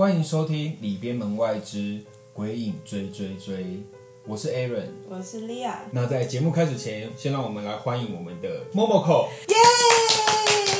[0.00, 2.00] 欢迎收听《里边门外之
[2.32, 3.56] 鬼影追追追》，
[4.26, 4.86] 我是 Aaron。
[5.10, 9.26] 我是 Lia，那在节目开始前，先让我们来欢迎我们的 Momoko。
[9.48, 9.56] 耶！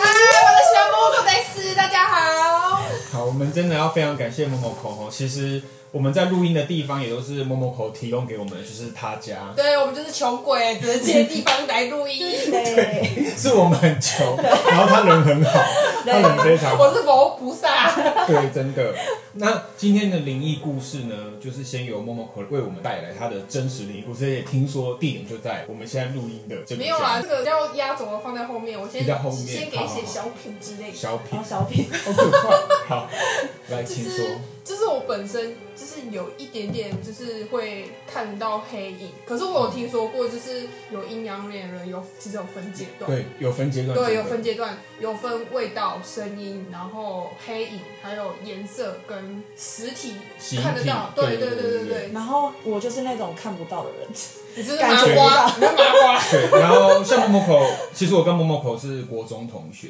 [0.01, 2.81] 嗨，我的小莫口戴斯，大家好。
[3.13, 5.09] 好，我们真的要非常感谢 Momoko 哦。
[5.11, 5.61] 其实
[5.93, 12.21] 我们在录音的地方也都是 Momoko 提供给我们的，就是他家，对我们就是穷鬼，只能借地方来录音。
[12.51, 15.61] 对，是我们很穷，然后他人很好，
[16.05, 16.85] 他人非常好。
[16.85, 17.95] 我是佛菩萨。
[18.27, 18.95] 对，真的。
[19.35, 30.97] 那今天的灵异故事呢，就是先由 Momoko 为我们带来他的真实灵异故事，也听说地点就在我们现在录音的这个没有啊，这个要压轴的放在后面，我先在后面先给一些小品之类的。
[30.97, 32.97] 小品好，小品，好可怕。
[32.97, 33.09] 好，
[33.85, 34.25] 其说
[34.65, 43.11] 就是我本身就是有一点点就是会看到黑影可是我有听说过就是有阴阳脸人有其实有分阶段。
[43.11, 50.15] 对有分阶段对有分阶段有分味道声音然后黑影还有颜色跟实体
[50.63, 51.13] 看得到。
[51.15, 51.37] 对。
[51.37, 52.11] 对对对对。
[52.13, 54.09] 然后我就是那种看不到的人。
[54.57, 56.21] 你就是感觉麻瓜，不你是麻瓜。
[56.31, 59.89] 对，然后像 Momoko，其实我跟 Momoko 是国中同学，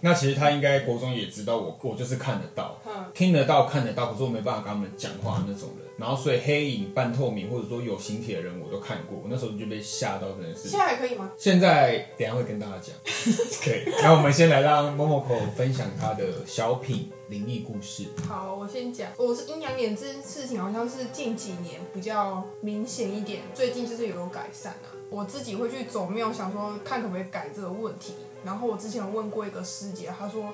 [0.00, 2.80] 那其实他应该国中也知道我，我就是看得到。
[2.86, 5.88] 嗯，听得到、看得到，可是我没办法跟他们讲话那种人。
[5.98, 10.78] 然后所以黑影、半透明或者说有形体的人我都看过，我那时候就被吓到，真的是现。
[10.78, 11.30] 在还可以吗？
[11.38, 12.94] 现在等一下会跟大家讲，
[13.62, 13.94] 可以。
[14.02, 18.08] 那我们先来让 Momoko 分享他的小品灵异故事。
[18.28, 24.92] 好，我先讲，我是阴阳眼这件事情，好像是近几年比较明显一点，最近就是有改善啊。
[25.08, 28.12] 我自己会去走庙，想说看可不可以改这个问题。
[28.44, 30.52] 然后我之前有问过一个师姐，她说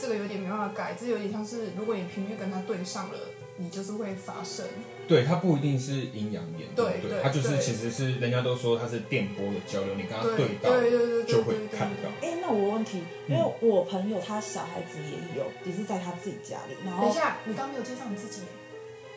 [0.00, 3.18] 这个有点没办法改，这有点像是如果你频率跟他对上了，
[3.56, 4.64] 你就是会发生。
[5.06, 7.20] 对，它不一定是阴阳眼，对不对？
[7.22, 12.08] 它就是其实是人家都说它是电波的交流，你跟它对对到对对对对就会看到。
[12.22, 18.42] 哎，那我有问题，因为我朋友他小孩子也有，也是在他自己家里，然后等一下，你刚刚没有介绍你自己。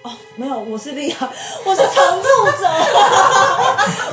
[0.03, 1.15] 哦，没有，我是莉亚，
[1.63, 2.27] 我是常住
[2.59, 2.67] 者，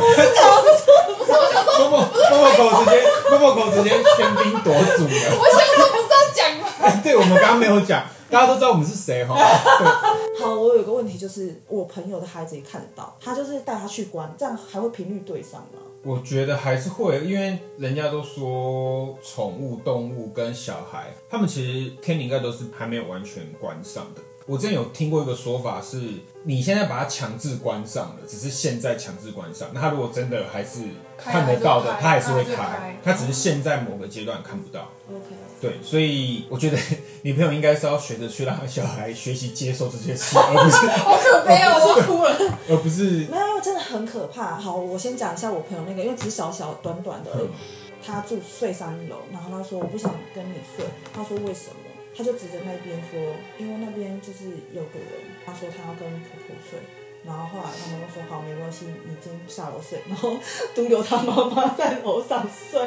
[0.00, 2.96] 我是常住，不是，我就说，默默默默狗直接
[3.28, 5.36] 默默狗直接喧宾夺主了。
[5.36, 5.60] 我想
[7.02, 9.34] 对，我们刚刚没有讲，大家都知道我们是谁哈。
[10.40, 15.78] 好，我有个问题，就是我朋友的孩子也看得到，他就是带他去关，这样还会频率对上吗？
[16.04, 24.20] 我觉得还是会，因为人家都说宠物、动物跟小孩，他们其实天灵盖都是还没有完全关上的。
[24.46, 26.00] 我之前有听过一个说法是，
[26.44, 29.68] 你现在把它强制关上了，只是现在强制关上。
[29.72, 30.80] 那他如果真的还是
[31.16, 34.90] 看得到的，开他还是会开开，他只是现在某个阶段看不到。
[35.08, 35.26] OK，
[35.60, 36.78] 对，所以我觉得
[37.22, 42.58] 女朋友应该是要学着去让小孩学习接受这些事，而不是 好可悲哦，我都哭了。
[42.68, 44.56] 而不是没有，因为真的很可怕。
[44.56, 47.46] 好，我先讲一下我朋友那个，因为只是小小短短的而已。
[47.46, 47.50] 嗯
[48.04, 51.91] 他住睡三楼，然后他说我不想跟你睡，他说为什么？
[52.16, 53.20] 他就指着那边说，
[53.58, 56.78] 因为那边就是有个人，他说他要跟婆婆睡。
[57.24, 60.36] 然后后来他们就说好没关系，你先下楼睡，然后
[60.74, 62.80] 独留他妈妈在楼上睡。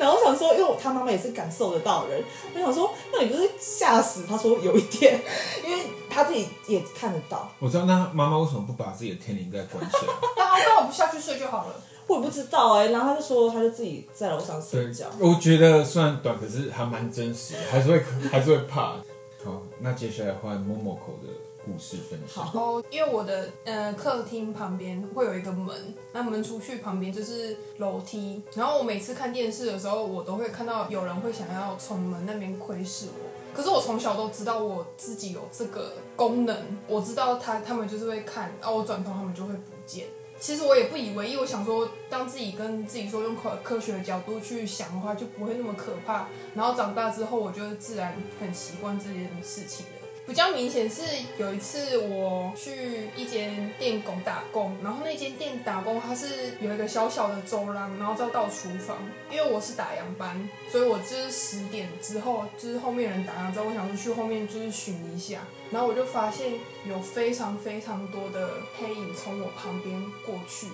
[0.00, 4.24] 然后我想说，因为我他妈妈也是感受得到人，我想说，那你不是吓死？
[4.26, 5.20] 他说有一点，
[5.62, 7.52] 因为他自己也看得到。
[7.58, 10.12] 我知道，那妈妈为什么不把自己的天灵盖关起来？
[10.38, 11.74] 那他刚好不下去睡就好了。
[12.06, 18.96] 我也不知道哎、然后他就说，他就自己在楼上睡对觉。，我觉得虽然短，可是还蛮真实的，还是会 还是会怕。
[19.44, 21.28] 好，那接下来换 Momoko 的
[21.64, 22.44] 故事分享。
[22.44, 25.74] 好哦，因为我的呃客厅旁边会有一个门，
[26.12, 28.42] 那门出去旁边就是楼梯。
[28.54, 33.30] 然后我每次看电视的时候，我都会看到有人会想要从门那边窥视我。
[33.54, 40.06] 可是我从小都知道我自己有这个功能，我知道他他们就是会看，然后我转头他们就会不见。
[40.42, 46.26] 其实我也不以为意，我想说，当自己跟自己说用科科学的角度去想的话，就不会那么可怕。
[46.56, 50.01] 然后长大之后，我就自然很习惯这件事情了。
[50.24, 51.02] 比较明显是
[51.36, 58.98] 有一次我去一间店工打工，然后那间店打工它是有一个小小的走廊，然后再到厨房。
[59.30, 65.40] 因为我是打烊班，所以我就是十点之后，就是后面人打烊之后，我想说去后面就是巡一下，
[65.70, 66.52] 然后我就发现
[66.86, 68.48] 有非常非常多的
[68.78, 70.68] 黑影从我旁边过去。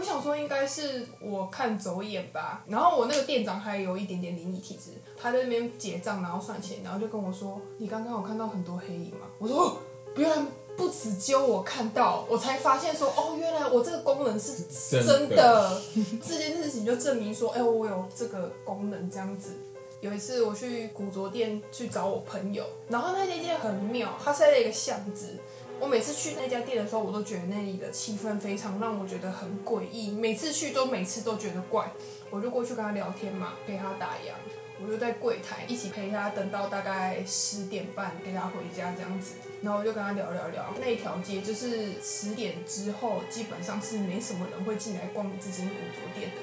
[0.00, 9.76] 我想说应该是我看走眼吧，然后我那个店长还有一点点灵异体质，他在那边结账，然后算钱，然后就跟我说：“你刚刚有看到很多黑影吗？”我说：“哦
[10.16, 10.42] 原来
[10.74, 15.82] 不止只有我看到，我才发现说，哦，原来我这个功能是真真的的。
[16.26, 19.52] 这件事情就证明说，哎、我有这个功能这样子。
[20.00, 25.38] 有一次我去古着店去找我朋友，然后那间店很妙，它是在一个巷子。
[25.80, 31.90] 我每次去那家店的时候，我都觉得那里的气氛非常让我觉得很诡异，每次去都每次都觉得怪。
[32.28, 34.34] 我就过去跟他聊天嘛，陪他打烊。
[34.82, 39.32] 我就在柜台一起陪他等到大概十点半陪他回家这样子，
[39.62, 40.72] 然后我就跟他聊聊聊。
[40.80, 46.36] 那条街就是十点之后基本上是没什么人会进来逛这间古着店的，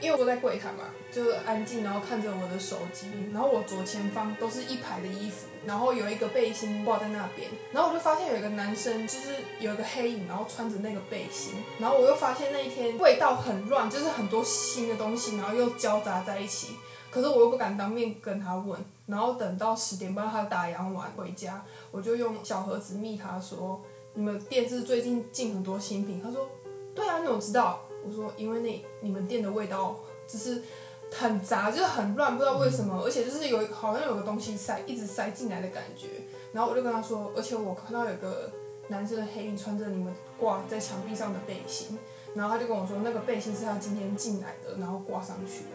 [0.00, 16.76] 因为我在柜台嘛，就是安静，然后看着我的手机，然后我左前方都是一排的衣服，然后有一个背心挂在那边，然后我就发现有一个男生就是有一个黑影，然后穿着那个背心，然后我又发现那一天味道很乱，就是很多新的东西，然后又交杂在一起。
[17.08, 23.80] 可是我又不敢当面跟他问，然后等到十点半他打烊完回家，我就用小盒子密他说
[24.12, 26.46] ：“你们店是最近进很多新品。”他说
[26.94, 30.62] ：“对啊，你怎么知道？”我说：“因为那你们店的味道就是
[31.12, 36.08] 很杂，就是很乱，不知道为什么，而且就是有好像有个东西塞一直塞进来的感觉。”
[36.52, 38.50] 然后我就跟他说：“而且我看到有个
[38.88, 41.98] 男生的黑影穿着你们挂在墙壁上的背心。”
[42.34, 45.70] 然后他就跟我说：“那个背心是他今天进来的，然后挂上去的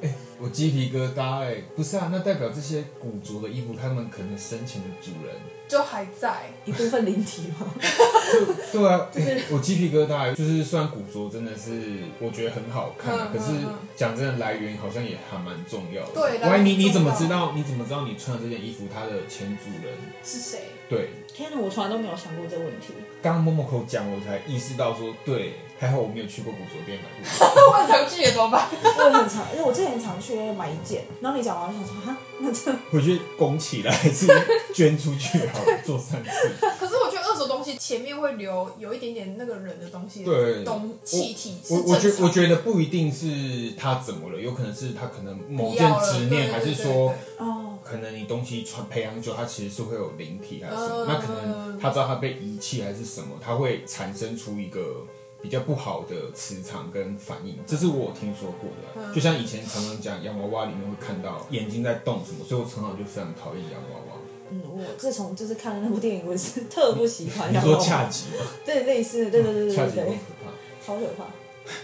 [0.00, 5.34] 这样。”哎、我鸡皮疙瘩哎、不是啊，那代表这些古着的衣服，他们可能生前的主人，
[5.68, 7.66] 就还在，一部分灵体嘛。
[8.72, 11.70] 对啊，哎我鸡皮疙瘩，就是虽然古着真的是
[12.18, 13.52] 我觉得很好看，嗯可是
[13.96, 16.12] 讲真的，来源好像也还蛮重要的。
[16.12, 17.52] 对来喂，你你怎么知道？
[17.54, 19.94] 你怎么知道你穿的这件衣服它的前主人？
[20.22, 20.58] 是谁？
[20.88, 22.92] 对，天哪，我从来都没有想过这个问题。
[23.22, 27.46] 刚刚默默口讲，我才意识到说，对，还好我没有去过古着店买过。
[27.68, 28.66] 我很常去也怎么办？
[28.72, 34.26] 我也很常，因为我之前很常去买一件，然后你讲完，我想说哈，那这 回去拱起来，还是
[34.74, 36.54] 捐出去好了，做善事。
[36.78, 47.14] 可是我觉得二手东西前面会留有一点点那个人的东西，对东气体是我我觉我觉得不一定是他怎么了，有可能是他可能某件执念，对还是对说
[47.84, 55.06] 可能你东西传培养久，它其实是会有灵体还是什么，嗯那可能他知道他被遗弃还是什么，他会产生出一个
[55.46, 64.18] 比较不好的磁场跟反应，这是我有听说过的就像以前常常讲洋娃娃里面会看到眼睛在动什么，所以我从小就非常讨厌洋娃娃。
[64.50, 67.52] 嗯，我自从就是看了那部电影，我是特不喜欢。
[67.54, 68.44] 你说恰吉吗？
[68.64, 70.10] 对，类似的，对对对对对对恰吉多可，
[70.42, 70.84] 怕。
[70.84, 71.24] 超可怕。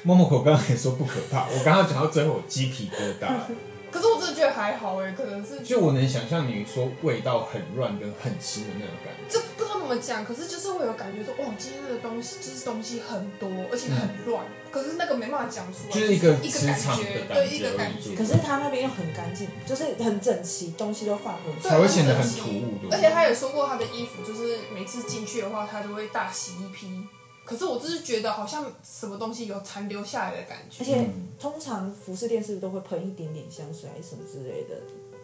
[0.03, 3.33] 默默口刚刚也说不可怕，我刚刚讲到最后我鸡皮疙瘩。
[3.93, 9.23] 可是我真的觉得还好哎，可能是就我能想象你说味道很乱跟很腥的那种感觉。
[9.29, 9.39] 这
[9.83, 18.15] 怎么讲，可是就是会有感觉说，哦，今天的东西就是东西很多，而且很乱，可是那个没办法讲出来，就是一个一个感觉，对，一个感觉。
[18.17, 27.03] 可是他那边又很干净，就是很整齐，东西都放很对才会显得很突兀而且他也说过，他的衣服就是每次进去的话，他都会大洗一批。
[27.45, 30.77] 可是我只是觉得好像什么东西有残留下来的感觉。
[30.81, 34.77] 而且通常服饰店是不是都会喷一点点香水什么之类的？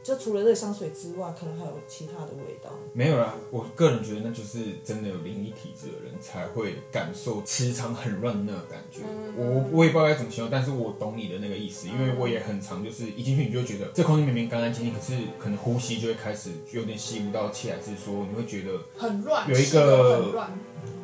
[0.02, 2.70] 就除了这个香水之外，可能还有其他的味道。
[2.92, 9.00] 没有啦，我个人觉得那就是真的有灵异体质的人才会感受磁场很乱的那个感觉。
[9.02, 20.50] 嗯我我也不知道该怎么形容，但是我懂你的那个意思，因为我也很常就是一进去你就觉得这空间明明干干净净，可是可能呼吸就会开始有点吸不到气，还是说你会觉得很乱，有一个很乱。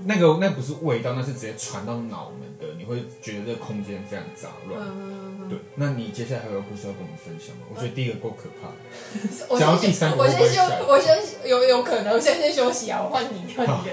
[0.07, 2.54] 那个那不是味道，那是直接传到脑门的，
[2.85, 4.79] 你会觉得这个空间非常杂乱。
[4.83, 7.63] 嗯，对，那你接下来还有故事要跟我们分享吗？
[7.71, 9.47] 我觉得第一个够可怕的。
[9.49, 13.91] 我讲到第三个我先休我先有有可能，我先先休息啊，我换你，换你的。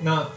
[0.00, 0.28] 那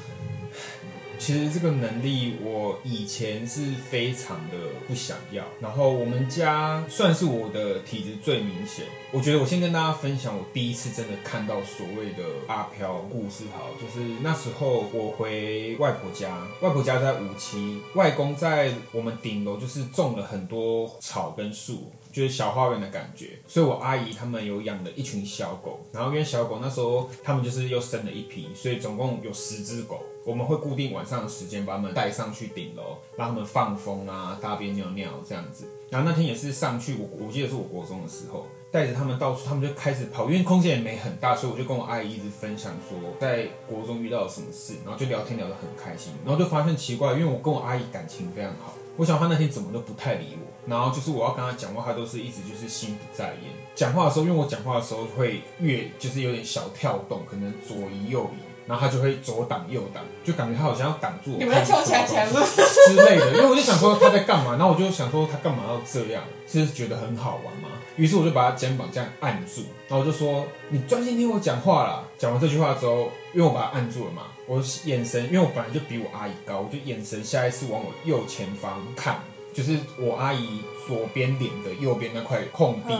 [1.25, 4.57] 其实这个能力我以前是非常的
[4.87, 8.85] 不想要，然后我们家算是我的体质最明显。
[9.11, 21.91] 我觉得我先跟大家分享我第一次真的看到所谓的阿飘故事，好，就是那时候我回外婆家，外婆家在五期，外公在我们顶楼就是种了很多草跟树。
[22.15, 30.01] 就是小花园的感觉，所以我阿姨他们有养了一群小狗，然后因为小狗那时候他们就是又生了一批，所以总共有十只狗。
[30.23, 35.67] 我们会固定晚上的时间把它们带上去顶楼，让它们放风啊、大便尿尿这样子。
[35.89, 53.51] 然后那天也是上去，我我记得是我国中的时候，带着他们到处，他们就开始跑，因为空间也没很大，所以我就跟我阿姨一直分享说在国中遇到了什么事，然后就聊天聊得很开心，然后就发现奇怪，因为我跟我阿姨感情非常好，我想她那天怎么都不太理我，然后就是我要跟他讲话，他都是一直就是心不在焉。
[53.75, 58.39] 讲话的时候，因为我讲话的时候会越就是有点小跳动，可能左移右移。
[58.67, 61.37] 然后他就会左挡右挡，就感觉他好像要挡住我。
[61.37, 67.69] 你们在跳起来起来之类的，因为我就想说他在干嘛，然后我就想说他干嘛要这样，是觉得很好玩吗？
[67.95, 79.19] 于是我就把他肩膀这样按住，然后我就说：“你专心听我讲话啦。”讲完这句话之后，因为我把他按住了嘛，我眼神，因为我本来就比我阿姨高，我就眼神下意识往我右前方看，
[79.55, 82.93] 就是我阿姨左边脸的右边那块空地。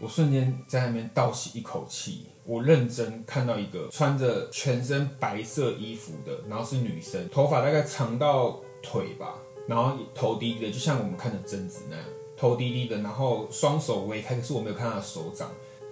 [0.00, 9.34] 我瞬间在那边倒吸一口气，我认真看到一个穿着全身白色衣服的，然后是女生，头发大概长到腿吧，
[9.68, 12.04] 然后头低低的，就像我们看的贞子那样，
[12.34, 15.50] 头低低的，然后双手微开，可是我没有看她的手掌，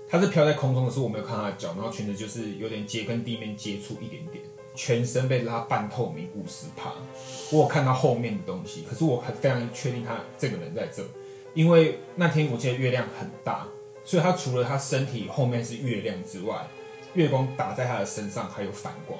[0.08, 4.42] 她是飘在空中的，是我没有看她的脚，然后裙子就是有点接跟地面接触一点点，
[4.78, 6.92] 全身被拉半透明五十趴，
[7.50, 11.04] 我有看到后面的东西，可是我很非常确定他这个人在这，
[11.52, 13.66] 因为那天我记得月亮很大，
[14.04, 16.64] 所以他除了他身体后面是月亮之外，
[17.14, 19.18] 月光打在他的身上还有反光，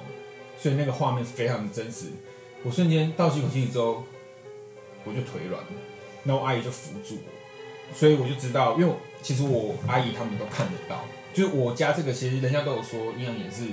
[0.57, 2.05] 所以那个画面非常的真实。
[2.63, 4.05] 我瞬间倒吸口气之后，
[5.03, 5.61] 我就腿软。
[5.61, 5.67] 了，
[6.23, 13.65] 然后我阿姨就扶住我，所以我就知道，因为其实我阿姨他们都看得到，就是我家这个其实人家都有说阴阳眼是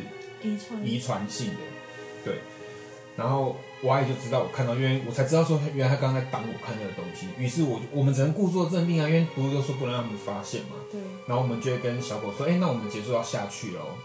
[0.42, 1.60] 遗传遗传性的，
[2.26, 2.40] 对。
[3.16, 7.28] 然后我阿姨就知道我看到，因为我才知道说原来她刚刚在挡我看那个东西。
[7.38, 10.76] 于是我我们只能故作镇定啊，因为不是都说不能让他们发现嘛。
[10.92, 13.96] 对，然后我们就会跟小狗说：“哎、那我们结束要下去了哦。”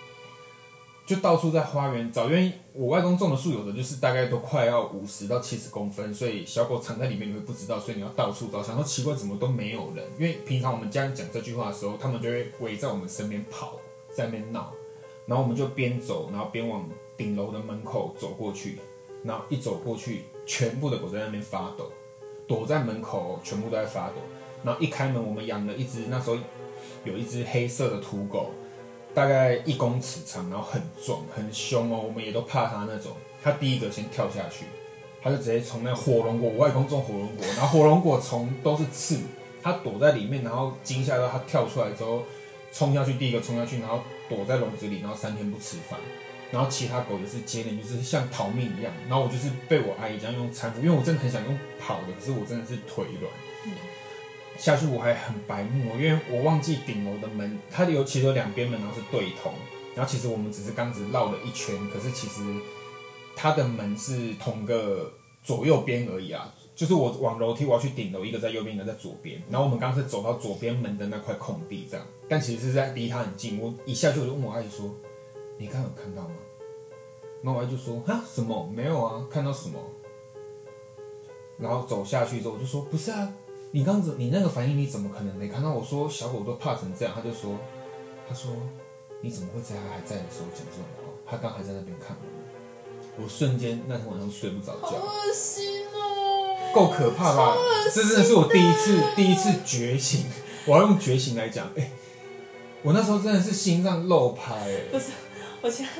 [1.05, 8.63] 就到处在花园找，因为我外公种的树有的就是大概都快要五十到七十公分，所以小狗藏在里面你会不知道，所以你要到处找。
[8.63, 13.77] 想说奇怪怎么都没有人，因为平常我们家人讲这句话的时候，他们就会围在我们身边跑，
[14.15, 14.71] 在那边闹，
[15.25, 18.77] 然后我们就边走，然后边往顶楼的门口走过去，
[19.23, 21.91] 然后一走过去，全部的狗在那边发抖，
[22.47, 24.15] 躲在门口全部都在发抖，
[24.63, 26.37] 然后一开门，我们养了一只，那时候
[27.03, 28.51] 有一只黑色的土狗，
[29.13, 33.11] 大概一公尺长，然后很壮很凶哦，我们也都怕它那种。
[33.43, 34.65] 它第一个先跳下去，
[35.19, 39.19] 它就直接从那火龙果，我外公种火龙果，然后火龙果丛都是刺，
[39.63, 42.23] 它躲在里面，然后惊吓到它跳出来之后，
[42.71, 44.01] 冲下去，第一个冲下去，然后
[44.33, 46.00] 躲在笼子里，然后三天不吃饭。
[46.51, 53.31] 然后其他狗也是接连就是像逃命一样，然后我就是被我阿姨这样用搀扶，因为我真的很想用跑的，可是我真的是腿软。
[54.57, 59.53] 下去我还很白目哦，因为我忘记顶楼的门，它有其实有两边门，然后是对通，
[59.95, 62.41] 然后其实我们只是刚只绕了一圈，可是其实
[63.35, 66.53] 它的门是同个左右边而已啊。
[66.81, 73.61] 就是我往楼梯我要去顶楼，一个在右边，一个在左边，然后我们刚刚是走到左边门的那块空地这样，但其实是在离他很近。
[73.61, 74.89] 我一下去我就问我阿姨说
[75.59, 76.33] ：“你刚刚有看到吗？”
[77.43, 78.67] 然后我阿姨就说：“哈，什么？
[78.75, 79.77] 没有啊，看到什么？”
[81.59, 83.31] 然后走下去之后，我就说：“不是啊，
[83.69, 87.59] 你刚子你那个反应，你怎么可能没看到？”我说：“小狗都怕成这样。”他就说
[88.27, 88.51] ：“他说
[89.21, 91.13] 你怎么会在他还在的时候讲这种话？
[91.27, 92.25] 他刚还在那边看我。”
[93.21, 94.97] 我瞬间那天晚上睡不着觉，
[96.73, 97.55] 够可怕吧
[97.93, 100.25] 这真的是我第一次第一次觉醒，
[100.65, 101.71] 我要用觉醒来讲。
[101.77, 101.91] 哎、
[102.81, 105.05] 我那时候真的是心脏漏拍、哎，不是，
[105.61, 105.91] 我现在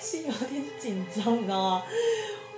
[0.00, 1.82] 心有点紧张，你知道吗？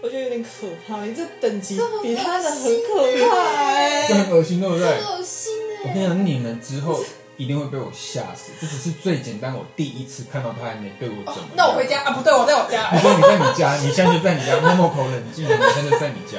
[0.03, 4.87] 我觉得有点可怕，你这等级比他的很可怕哎、这很恶心，对不对？
[4.87, 5.53] 很恶心
[5.85, 5.89] 哎！
[5.89, 7.03] 我跟你讲，你们之后
[7.39, 8.53] 一定会被我吓死。
[8.61, 11.57] 这只是最简单，我第一次看到他还没对我怎么样。
[11.57, 12.13] 那我回家啊？
[12.13, 13.01] 不对，我在我家你。
[13.01, 16.39] 说你在你家，你现在就在你家，默默口冷静，你现在就在你家。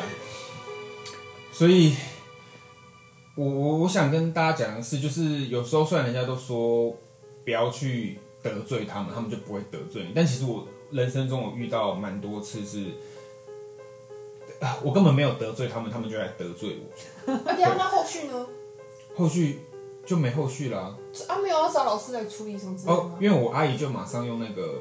[1.57, 1.95] 所以，
[3.35, 6.95] 我我我想跟大家讲的是，就是有时候虽然人家都说
[7.43, 12.91] 不要去得罪他们，他们就不会得罪你，但其实我人生中我遇到蛮多次是，
[14.59, 18.47] 啊我根本没有得罪他们，他们就来得罪我，那等一下那后续呢？
[19.15, 19.61] 后续
[20.05, 20.95] 就没后续啦、
[21.27, 23.17] 啊，没有要找老师来处理什么之类的哦，？
[23.19, 24.79] 因为我阿姨就马上用那个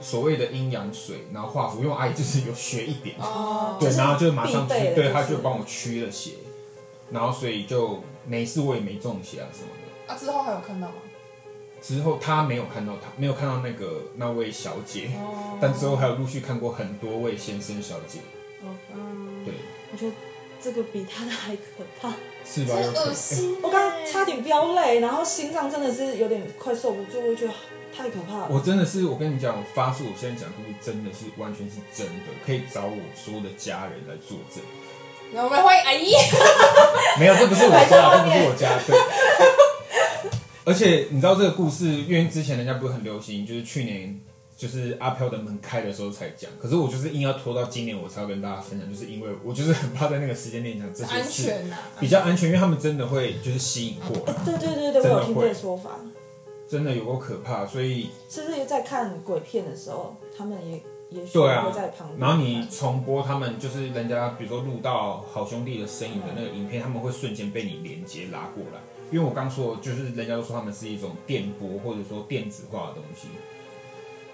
[0.00, 6.32] 所谓的阴阳水，然后画符，因为我阿姨就是有学一点，哦，对，然后就马上去，对，他就帮我驱了邪，
[7.10, 10.12] 然后所以就没事，我也没中邪啊什么的。
[10.12, 10.94] 啊，之后还有看到吗？
[11.82, 18.18] 之后他没有看到他，没有看到那个那位小姐，哦但之后还有陆续看过很多位先生小姐，
[18.62, 19.54] 哦嗯，对，
[19.92, 20.12] 我觉得
[20.60, 22.12] 这个比他的还可怕。
[22.42, 22.74] 是吧？
[22.74, 23.60] 恶心欸。
[23.62, 27.52] 我刚刚差点飙泪，然后心脏真的是有点快受不住，我觉得
[28.00, 28.48] 太可怕了。
[28.50, 34.62] 我真的是，我跟你讲，我发誓，我现在讲故事真的是完全是真的，可以找我所有的家人来作证。
[35.32, 36.12] 那我们欢迎阿姨。
[37.20, 38.96] 没有，这不是我家，这不是我家，对。
[40.64, 44.20] 而且你知道这个故事，因为之前人家不是很流行，就是去年
[44.56, 55.90] 就是阿飘的门开的时候才讲，可是我就是硬要拖到今年我才要跟大家分享，就是因为我就是很怕在那个时间点讲这些安事，全呐、比较安全，因为他们真的会就是吸引过来，对对对对，我有听这个说法。
[56.70, 62.20] 真的有够可怕，所以是不是在看鬼片的时候，他们也也许对啊会在旁边？
[62.20, 68.80] 然后你重播他们就是人家比如说录到好兄弟的身影的那个影片，他们会瞬间被你连接拉过来。
[69.10, 73.26] 因为我刚说就是人家都说他们是一种电波或者说电子化的东西，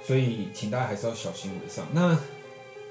[0.03, 1.87] 所以请大家还是要小心为上。
[1.95, 2.11] 那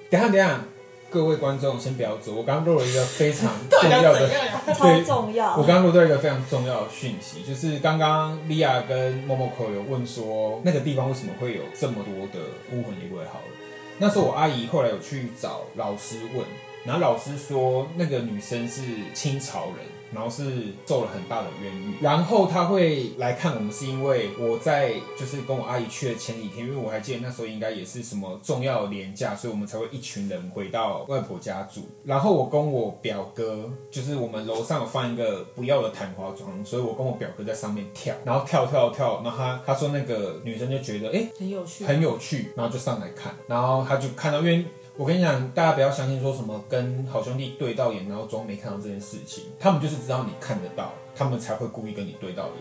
[0.09, 0.65] 等一下等一下，
[1.09, 4.29] 各位观众先不要走，我刚录了一个非常 重要的。
[4.73, 5.55] 超重要。
[5.55, 13.23] 我刚刚录到一个非常重要的讯息，就是刚刚莉亚跟默默口有问说，那个地方为什么会有这么多的孤魂野鬼？
[13.25, 13.55] 好了，
[13.97, 16.43] 那时候我阿姨后来有去找老师问，
[16.83, 18.81] 然后老师说那个女生是
[19.13, 21.95] 清朝人，然后是受了很大的冤狱。
[22.01, 31.87] 然后他会来看我们，是因为我在就是跟我阿姨去的前几天，因为我还记得那时候应该也是什么重要的年假，所以我们才会一群人回到外婆家住。
[32.03, 41.85] 然后我跟我表哥，就是我们楼上有放一个不要的弹簧床，所以我跟我表哥在上面跳，然后跳跳跳，然后他他说那个女生就觉得哎、很有趣。
[41.85, 44.65] 很有趣，然后就上来看，然后他就看到，因为
[44.97, 52.53] 我跟你讲，大家不要相信说什么跟好兄弟对到眼，然后装没看到这件事情，他们就是知道你看得到，他们才会故意跟你对到眼。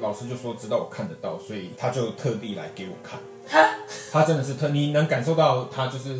[0.00, 3.18] 老师就说知道我看得到，所以他就特地来给我看。
[4.12, 6.18] 他真的是特，你能感受到他就是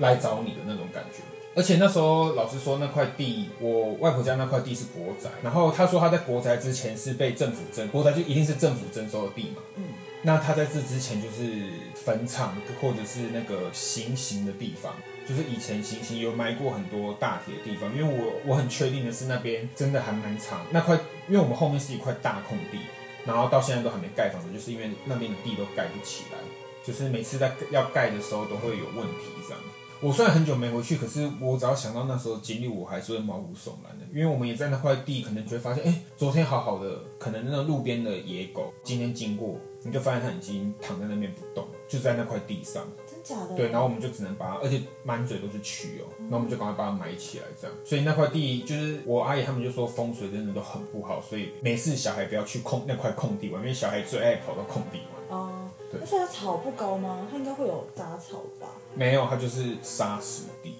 [0.00, 1.22] 来找你的那种感觉。
[1.54, 9.62] 而且那时候老师说那块地，我外婆家那块地是国宅，然后他说他在国宅之前是被政府征，国宅就一定是政府征收的地嘛。
[9.76, 9.84] 嗯，
[10.22, 11.62] 那他在这之前就是
[12.06, 14.94] 坟场或者是那个行刑的地方，
[15.28, 20.94] 就是以前行刑有埋过很多大铁的地方，因为我我很确定的是那边真的还蛮长，那块
[21.28, 22.78] 因为我们后面是一块大空地，
[23.26, 26.38] 然后到现在都还没盖房子，就是因为那边的地都盖不起来，
[26.84, 29.60] 就是每次在要盖的时候都会有问题这样。
[30.00, 34.04] 我虽然很久没回去，可是我只要想到那时候经历，我还是会毛骨悚然的。
[34.12, 42.86] 因为我们也在那块地，可能就会发现，哎、昨天好好的， 可能那个路边的野狗今天经过，你就发现它已经躺在那边不动，就在那块地上。
[43.06, 43.56] 真假的？
[43.56, 47.76] 对，然后我们就只能把它，而且满嘴都是蛆哦，然后我们就赶快把它埋起来，这样。
[47.84, 55.38] 所以那块地就是我阿姨他们就说风水真的都很不好，所以每次小孩不要去空那块空地玩，因为小孩最爱跑到空地玩。
[55.38, 57.26] 哦，对那所以它草不高吗？
[57.30, 58.68] 它应该会有杂草吧？
[58.94, 60.76] 没有，它就是沙石地，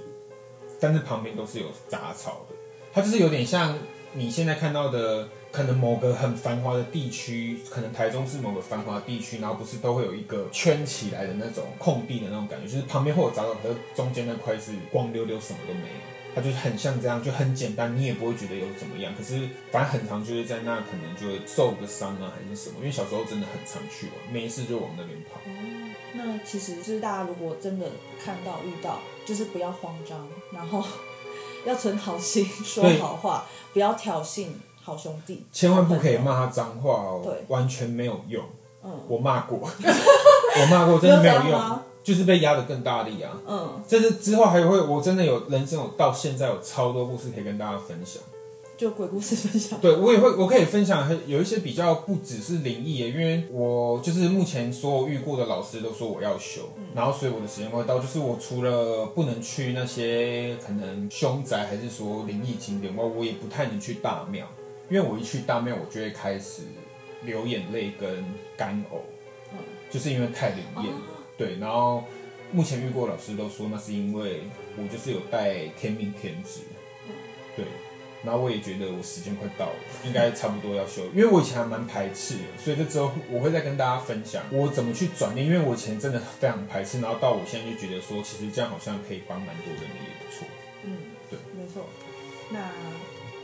[0.78, 2.56] 但是旁边都是有杂草的。
[2.92, 3.76] 它就是有点像
[4.12, 15.96] 你现在看到的，可能某个很繁华的地区，可能台中是某个繁华地区，然后不是都会有一个圈起来的那种空地的那种感觉，就是旁边会有杂草，可是中间那块是光溜溜，什么都没有。
[16.34, 19.14] 它就是很像这样，就很简单，你也不会觉得有怎么样。
[19.16, 22.76] 可是反正很长，就是在那可能就会受个伤啊，还是什么。
[22.80, 25.40] 因为小时候真的很常去玩，没事就往那边跑。
[25.46, 27.90] 哦，那其实就是大家如果真的
[28.22, 30.84] 看到遇到，就是不要慌张，然后
[31.64, 34.49] 要存好心，说好话，不要挑衅
[34.86, 38.40] 好兄弟，千万不可以骂他脏话哦，对完全没有用。
[38.84, 43.32] 嗯我骂过，我骂过， 真的没有用就是被压的更大力啊。
[43.49, 48.22] 嗯，这是之后还会，我真的有人生有到现在有超多故事可以跟大家分享。
[48.76, 49.80] 就鬼故事分享。
[49.80, 56.60] 对我也会，我可以分享有一些比较不只是灵异的，因为我就是目前所有遇过的老师都说我要修，
[56.94, 64.46] 然后所以我的时间会到，就是我除了不能去那些可能凶宅还是说灵异景点外，我也不太能去大庙，
[64.88, 66.62] 因为我一去大庙，我就会开始
[67.22, 68.25] 流眼泪跟
[68.56, 69.00] 干呕，
[69.52, 69.58] 嗯
[69.90, 71.00] 就是因为太灵验了。
[71.36, 72.04] 对，然后
[72.52, 74.42] 目前遇过老师都说那是因为
[74.76, 76.60] 我就是有带天命天职，
[77.56, 77.64] 对。
[78.25, 90.49] 然后我也觉得我时间快到了，应该差不多要休，因为我以前还蛮排斥的，所以这之后我会再跟大家分享我怎么去转念，因为我以前真的非常排斥，然后到我现在就觉得说，其实这样好像可以帮蛮多人的，也不错。
[90.82, 90.96] 嗯，
[91.30, 91.86] 对，没错。
[92.50, 92.58] 那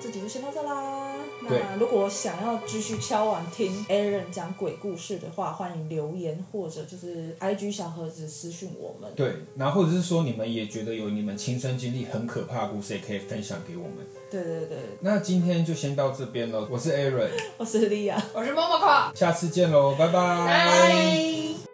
[0.02, 1.14] 这集就先到这啦。
[1.42, 9.12] 那如果想要继续敲完听 Aaron 讲鬼故事的话，欢迎留言或者就是 IG 小盒子私讯我们。
[9.14, 14.04] 对，然后或者是说你们也觉得有你们亲身经历很可怕的故事，也可以分享给我们。
[14.30, 20.12] 对对对，那今天就先到这边了，我是 Aaron， 我是莉亚，我是默默卡，下次见喽，拜拜。
[20.12, 21.71] 拜。